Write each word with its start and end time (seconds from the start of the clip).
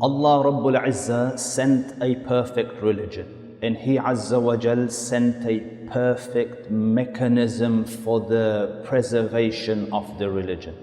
Allah 0.00 0.44
Rabbul 0.44 0.76
Izzah 0.86 1.38
sent 1.38 2.02
a 2.02 2.16
perfect 2.26 2.82
religion 2.82 3.58
and 3.62 3.76
He 3.76 3.96
Azza 3.96 4.40
wa 4.40 4.56
Jal 4.56 4.88
sent 4.88 5.46
a 5.46 5.60
perfect 5.90 6.70
mechanism 6.70 7.84
for 7.84 8.20
the 8.20 8.82
preservation 8.84 9.90
of 9.92 10.18
the 10.18 10.30
religion. 10.30 10.74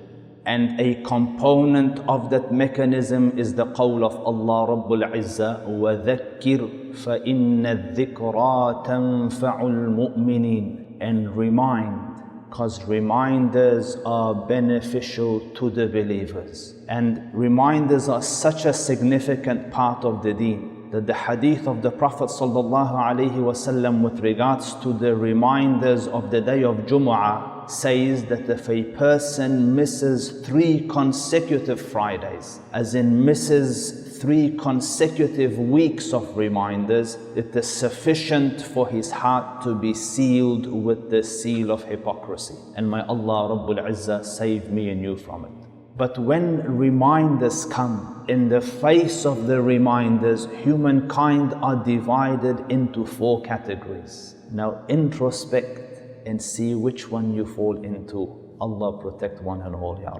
And 0.45 0.79
a 0.79 0.95
component 1.03 1.99
of 2.09 2.31
that 2.31 2.51
mechanism 2.51 3.37
is 3.37 3.53
the 3.53 3.67
qawl 3.67 4.03
of 4.03 4.15
Allah 4.25 4.75
Rabbul 4.75 5.03
Izzah 5.13 5.67
وَذَكِّرْ 5.67 6.93
فَإِنَّ 6.95 7.65
الذِّكْرَى 7.65 8.85
تَنْفَعُ 8.85 9.61
الْمُؤْمِنِينَ 9.61 10.97
And 10.99 11.37
remind 11.37 12.14
because 12.56 12.82
reminders 12.86 13.98
are 14.06 14.34
beneficial 14.34 15.40
to 15.50 15.68
the 15.68 15.86
believers. 15.86 16.72
And 16.88 17.28
reminders 17.34 18.08
are 18.08 18.22
such 18.22 18.64
a 18.64 18.72
significant 18.72 19.70
part 19.70 20.06
of 20.06 20.22
the 20.22 20.32
deen 20.32 20.88
that 20.90 21.06
the 21.06 21.12
hadith 21.12 21.68
of 21.68 21.82
the 21.82 21.90
Prophet 21.90 22.30
ﷺ 22.30 24.00
with 24.00 24.20
regards 24.20 24.72
to 24.76 24.94
the 24.94 25.14
reminders 25.14 26.08
of 26.08 26.30
the 26.30 26.40
day 26.40 26.64
of 26.64 26.76
Jumu'ah 26.86 27.55
says 27.70 28.24
that 28.26 28.48
if 28.48 28.68
a 28.68 28.82
person 28.82 29.74
misses 29.74 30.40
three 30.46 30.86
consecutive 30.88 31.80
Fridays, 31.80 32.60
as 32.72 32.94
in 32.94 33.24
misses 33.24 34.18
three 34.18 34.56
consecutive 34.56 35.58
weeks 35.58 36.12
of 36.12 36.36
reminders, 36.36 37.18
it 37.34 37.54
is 37.54 37.68
sufficient 37.68 38.62
for 38.62 38.88
his 38.88 39.10
heart 39.10 39.62
to 39.62 39.74
be 39.74 39.92
sealed 39.92 40.66
with 40.66 41.10
the 41.10 41.22
seal 41.22 41.70
of 41.70 41.84
hypocrisy. 41.84 42.54
And 42.74 42.90
may 42.90 43.00
Allah 43.02 43.50
Rabbul 43.54 43.88
Izzah 43.90 44.24
save 44.24 44.70
me 44.70 44.88
and 44.90 45.02
you 45.02 45.16
from 45.16 45.44
it. 45.44 45.66
But 45.96 46.18
when 46.18 46.76
reminders 46.76 47.64
come, 47.64 48.24
in 48.28 48.48
the 48.48 48.60
face 48.60 49.24
of 49.24 49.46
the 49.46 49.62
reminders, 49.62 50.46
humankind 50.62 51.54
are 51.62 51.82
divided 51.84 52.70
into 52.70 53.06
four 53.06 53.40
categories. 53.42 54.34
Now 54.50 54.84
introspect 54.88 55.85
and 56.26 56.40
see 56.42 56.74
which 56.74 57.10
one 57.10 57.32
you 57.32 57.46
fall 57.46 57.76
into. 57.82 58.56
Allah 58.60 59.00
protect 59.00 59.42
one 59.42 59.62
and 59.62 59.74
all, 59.74 60.00
Ya. 60.02 60.12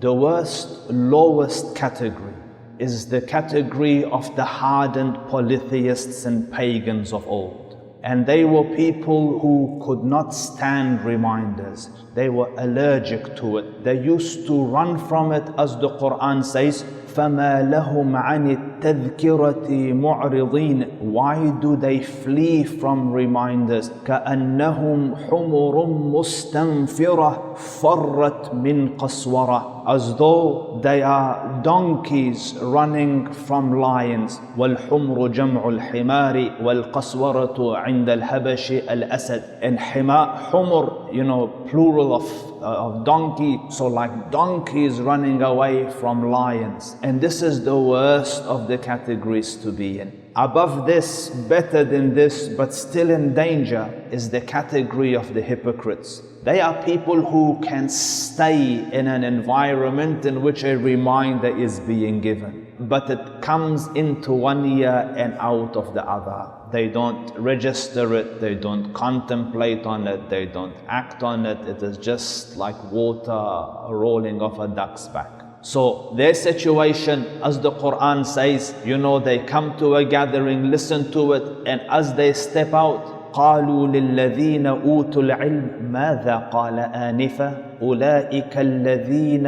The 0.00 0.12
worst, 0.12 0.90
lowest 0.90 1.76
category 1.76 2.34
is 2.78 3.06
the 3.08 3.20
category 3.20 4.04
of 4.04 4.34
the 4.34 4.44
hardened 4.44 5.16
polytheists 5.28 6.24
and 6.24 6.52
pagans 6.52 7.12
of 7.12 7.26
old. 7.28 7.78
And 8.02 8.26
they 8.26 8.44
were 8.44 8.64
people 8.64 9.38
who 9.38 9.80
could 9.84 10.02
not 10.02 10.34
stand 10.34 11.04
reminders. 11.04 11.88
They 12.14 12.28
were 12.28 12.52
allergic 12.58 13.36
to 13.36 13.58
it. 13.58 13.84
They 13.84 14.02
used 14.02 14.46
to 14.48 14.64
run 14.64 14.98
from 15.06 15.30
it 15.30 15.48
as 15.56 15.76
the 15.76 15.90
Quran 15.90 16.44
says, 16.44 16.84
فَمَا 17.16 17.62
لَهُمْ 17.62 18.16
عَنِ 18.16 18.50
التَّذْكِرَةِ 18.50 19.68
مُعْرِضِينَ 19.92 20.86
Why 21.00 21.50
do 21.60 21.76
they 21.76 22.00
flee 22.00 22.64
from 22.64 23.12
reminders? 23.12 23.90
كَأَنَّهُمْ 24.06 25.28
حُمُرٌ 25.28 25.74
مُسْتَنْفِرَةٌ 26.16 27.54
فَرَّتْ 27.56 28.54
مِنْ 28.54 28.96
قَسْوَرَةٍ 28.96 29.84
As 29.86 30.14
though 30.16 30.80
they 30.82 31.02
are 31.02 31.60
donkeys 31.62 32.54
running 32.62 33.32
from 33.32 33.78
lions. 33.78 34.40
وَالْحُمْرُ 34.56 35.28
جَمْعُ 35.32 35.68
الْحِمَارِ 35.68 36.62
وَالْقَسْوَرَةُ 36.62 37.76
عِنْدَ 37.76 38.08
الْهَبَشِ 38.08 38.88
الْأَسَدِ 38.88 39.42
And 39.62 39.78
hima, 39.78 40.50
humur, 40.50 41.12
you 41.14 41.24
know, 41.24 41.48
plural 41.68 42.14
of 42.14 42.24
uh, 42.24 42.51
of 42.62 43.04
donkey, 43.04 43.60
so 43.70 43.86
like 43.86 44.30
donkeys 44.30 45.00
running 45.00 45.42
away 45.42 45.90
from 45.90 46.30
lions. 46.30 46.96
And 47.02 47.20
this 47.20 47.42
is 47.42 47.64
the 47.64 47.78
worst 47.78 48.42
of 48.44 48.68
the 48.68 48.78
categories 48.78 49.56
to 49.56 49.72
be 49.72 50.00
in. 50.00 50.22
Above 50.34 50.86
this, 50.86 51.28
better 51.28 51.84
than 51.84 52.14
this, 52.14 52.48
but 52.48 52.72
still 52.72 53.10
in 53.10 53.34
danger, 53.34 53.92
is 54.10 54.30
the 54.30 54.40
category 54.40 55.14
of 55.14 55.34
the 55.34 55.42
hypocrites. 55.42 56.22
They 56.42 56.60
are 56.60 56.82
people 56.82 57.22
who 57.24 57.60
can 57.62 57.88
stay 57.88 58.88
in 58.92 59.06
an 59.06 59.24
environment 59.24 60.24
in 60.24 60.42
which 60.42 60.64
a 60.64 60.76
reminder 60.76 61.56
is 61.56 61.80
being 61.80 62.20
given, 62.20 62.61
but 62.88 63.10
it 63.10 63.42
comes 63.42 63.88
into 63.94 64.32
one 64.32 64.64
ear 64.64 65.14
and 65.16 65.34
out 65.34 65.76
of 65.76 65.94
the 65.94 66.04
other. 66.08 66.50
They 66.70 66.88
don't 66.88 67.30
register 67.38 68.14
it, 68.14 68.40
they 68.40 68.54
don't 68.54 68.92
contemplate 68.94 69.84
on 69.84 70.08
it, 70.08 70.28
they 70.30 70.46
don't 70.46 70.74
act 70.88 71.22
on 71.22 71.44
it. 71.46 71.60
It 71.68 71.82
is 71.82 71.98
just 71.98 72.56
like 72.56 72.76
water 72.90 73.94
rolling 73.94 74.40
off 74.40 74.58
a 74.58 74.68
duck's 74.68 75.08
back. 75.08 75.30
So 75.64 76.12
their 76.16 76.34
situation, 76.34 77.24
as 77.42 77.60
the 77.60 77.70
Quran 77.70 78.26
says, 78.26 78.74
you 78.84 78.98
know, 78.98 79.20
they 79.20 79.38
come 79.38 79.78
to 79.78 79.94
a 79.94 80.04
gathering, 80.04 80.70
listen 80.70 81.12
to 81.12 81.34
it, 81.34 81.68
and 81.68 81.80
as 81.82 82.14
they 82.14 82.32
step 82.32 82.72
out, 82.74 83.11
قالوا 83.32 83.86
للذين 83.86 84.66
أوتوا 84.66 85.22
العلم 85.22 85.70
ماذا 85.90 86.36
قال 86.36 86.78
آنفا 86.78 87.72
أولئك 87.82 88.58
الذين 88.58 89.46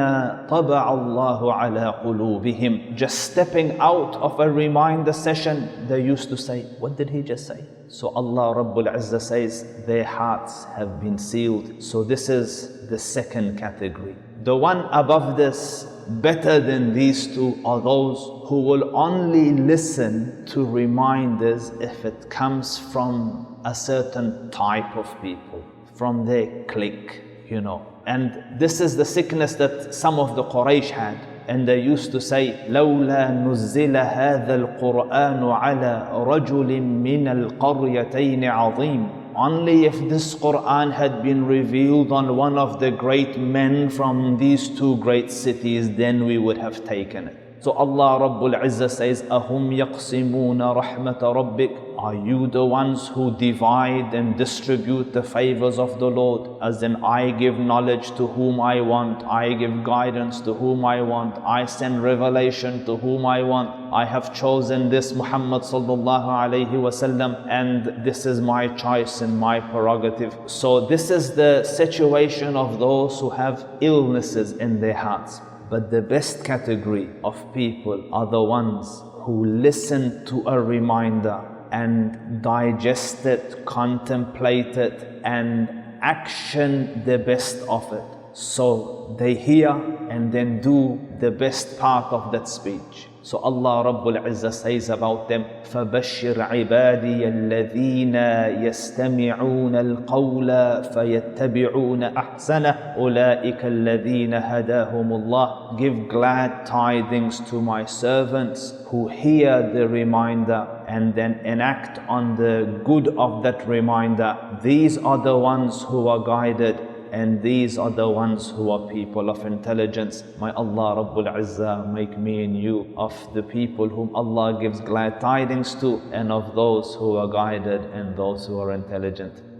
طبع 0.49 0.95
الله 0.95 1.53
على 1.53 1.87
قلوبهم 2.05 2.97
Just 2.97 3.33
stepping 3.33 3.78
out 3.81 4.17
of 4.17 4.41
a 4.41 4.50
reminder 4.50 5.12
session, 5.12 5.69
they 5.89 6.00
used 6.00 6.28
to 6.28 6.37
say, 6.37 6.62
what 6.78 6.97
did 6.97 7.11
he 7.11 7.23
just 7.23 7.47
say? 7.47 7.65
So 7.89 8.09
Allah 8.09 8.55
Rabbul 8.56 8.93
Izzah 8.93 9.21
says, 9.21 9.65
their 9.87 10.05
hearts 10.05 10.65
have 10.77 11.00
been 11.00 11.19
sealed. 11.19 11.83
So 11.83 12.03
this 12.03 12.28
is 12.28 12.89
the 12.89 12.99
second 12.99 13.59
category. 13.59 14.17
The 14.43 14.56
one 14.56 14.81
above 14.91 15.37
this 15.37 15.87
better 16.04 16.60
than 16.60 16.94
these 16.94 17.28
two 17.34 17.60
are 17.66 17.82
those 17.82 18.48
who 18.48 18.62
will 18.62 18.96
only 18.96 19.52
listen 19.52 20.46
to 20.48 20.66
reminders 20.66 21.70
if 21.82 22.06
it 22.06 22.30
comes 22.30 22.78
from 22.78 23.58
a 23.66 23.76
certain 23.76 24.50
type 24.52 24.96
of 24.96 25.08
people, 25.22 25.64
from 25.96 26.26
their 26.26 26.64
clique, 26.66 27.22
you 27.48 27.62
know. 27.62 27.86
And 28.08 28.44
this 28.60 28.82
is 28.82 28.96
the 28.98 29.06
sickness 29.06 29.54
that 29.56 29.94
some 29.94 30.18
of 30.20 30.36
the 30.36 30.44
Quraysh 30.44 30.90
had. 30.90 31.18
And 31.48 31.68
they 31.68 31.80
used 31.80 32.12
to 32.12 32.22
say, 32.22 32.66
لولا 32.70 33.32
نزل 33.32 33.98
هذا 33.98 34.56
القرآن 34.56 35.44
على 35.44 36.10
رجل 36.14 36.82
من 36.82 37.28
القريتين 37.28 38.46
عظيم 38.46 39.08
only 39.37 39.87
if 39.87 39.99
this 40.09 40.34
Quran 40.34 40.93
had 40.93 41.22
been 41.22 41.47
revealed 41.47 42.12
on 42.12 42.37
one 42.37 42.59
of 42.59 42.81
the 42.81 42.91
great 42.91 43.39
men 43.39 43.91
from 43.91 44.39
these 44.39 44.69
two 44.69 44.97
great 44.99 45.31
cities, 45.31 45.95
then 45.95 46.27
we 46.27 46.39
would 46.39 46.59
have 46.59 46.84
taken 46.84 47.28
it. 47.28 47.37
So 47.61 47.73
Allah 47.73 48.21
Rabbul 48.21 48.62
Izzah 48.62 48.91
says, 48.91 49.23
Ahum 49.23 49.71
yaqsimuna 49.75 50.77
rahmat 50.77 51.21
rabbik. 51.21 51.84
Are 52.05 52.15
you 52.15 52.49
the 52.49 52.67
ones 52.67 53.09
who 53.09 53.35
divide 53.35 54.13
and 54.13 54.37
distribute 54.37 55.15
the 55.15 55.23
favors 55.23 55.79
of 55.79 55.99
the 55.99 56.11
Lord? 56.11 56.51
As 56.61 56.83
in, 56.83 56.97
I 56.97 57.31
give 57.31 57.59
knowledge 57.59 58.09
to 58.17 58.27
whom 58.27 58.61
I 58.61 58.83
want, 58.83 59.25
I 59.25 59.55
give 59.55 59.83
guidance 59.85 60.43
to 60.43 60.53
whom 60.53 60.85
I 60.85 61.01
want, 61.01 61.39
I 61.47 61.65
send 61.65 62.03
revelation 62.03 62.85
to 62.85 62.99
whom 62.99 63.25
I 63.25 63.41
want. 63.43 63.71
I 63.91 64.05
have 64.05 64.35
chosen 64.35 64.91
this 64.91 65.15
Muhammad 65.15 65.63
sallallahu 65.63 66.29
alayhi 66.43 66.77
wasallam, 66.89 67.47
and 67.49 68.05
this 68.05 68.27
is 68.27 68.39
my 68.39 68.69
choice 68.69 69.23
and 69.23 69.39
my 69.39 69.59
prerogative. 69.61 70.37
So, 70.45 70.87
this 70.87 71.11
is 71.11 71.35
the 71.35 71.65
situation 71.65 72.55
of 72.55 72.79
those 72.79 73.19
who 73.19 73.31
have 73.31 73.67
illnesses 73.81 74.53
in 74.53 74.79
their 74.79 74.99
hearts. 75.07 75.41
But 75.71 75.91
the 75.91 76.03
best 76.03 76.45
category 76.45 77.09
of 77.25 77.43
people 77.55 78.07
are 78.13 78.27
the 78.27 78.43
ones 78.43 79.01
who 79.25 79.47
listen 79.47 80.27
to 80.27 80.47
a 80.47 80.61
reminder 80.61 81.54
and 81.79 82.41
digest 82.41 83.27
it, 83.27 83.65
contemplate 83.65 84.77
it, 84.77 84.97
and 85.25 85.69
action 86.03 87.03
the 87.05 87.19
best 87.19 87.57
of 87.69 87.93
it. 87.93 88.09
So 88.33 89.17
they 89.19 89.35
hear 89.35 89.71
and 90.09 90.31
then 90.31 90.61
do 90.61 91.01
the 91.24 91.32
best 91.32 91.80
part 91.80 92.13
of 92.13 92.31
that 92.31 92.48
speech. 92.48 93.07
So 93.22 93.38
Allah 93.40 93.84
Rabbul 93.84 94.24
Izzah 94.25 94.54
says 94.54 94.90
about 94.90 95.28
them, 95.28 95.44
فَبَشِّرْ 95.66 96.38
عِبَادِيَ 96.38 97.22
الَّذِينَ 97.28 98.16
يَسْتَمِعُونَ 98.63 99.75
الْقَوْلَ 99.75 100.50
فَيَتَّبِعُونَ 100.94 102.04
أَحْسَنَهُ 102.18 102.96
أُولَٰئِكَ 102.98 103.66
الَّذِينَ 103.66 104.34
هَدَاهُمُ 104.34 105.12
اللَّهُ 105.12 105.78
Give 105.78 106.07
glad 106.07 106.66
tidings 106.66 107.42
to 107.50 107.62
my 107.62 107.84
servants 107.86 108.74
who 108.86 109.10
hear 109.10 109.69
the 109.74 109.88
reminder 109.88 110.66
and 110.88 111.13
then 111.13 111.40
enact 111.44 112.00
on 112.07 112.38
the 112.38 112.81
good 112.86 113.10
of 113.18 113.44
that 113.44 113.68
reminder. 113.68 114.38
These 114.63 114.98
are 114.98 115.18
the 115.18 115.38
ones 115.38 115.84
who 115.84 116.07
are 116.07 116.24
guided 116.24 116.80
and 117.14 117.40
these 117.43 117.78
are 117.78 117.90
the 117.90 118.08
ones 118.08 118.50
who 118.50 118.70
are 118.70 118.88
people 118.88 119.31
of 119.31 119.46
intelligence. 119.46 120.25
May 120.40 120.50
Allah 120.50 120.87
Rabbul 120.96 121.28
Izzah 121.43 121.93
make 121.93 122.19
me 122.19 122.43
and 122.44 122.61
you 122.61 122.93
of 122.96 123.14
the 123.34 123.43
people 123.43 123.88
whom 123.88 124.11
Allah 124.16 124.58
gives 124.61 124.81
glad 124.81 125.20
tidings 125.20 125.76
to 125.76 126.02
and 126.12 126.32
of 126.32 126.56
those 126.56 126.96
who 126.96 127.16
are 127.16 127.28
guided 127.28 127.82
and 127.93 128.16
those 128.16 128.46
who 128.46 128.58
are 128.58 128.72
intelligent. 128.72 129.54